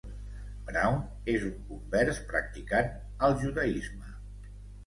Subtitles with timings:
[0.69, 0.97] Brown
[1.33, 2.91] és un convers practicant
[3.29, 4.13] al judaisme.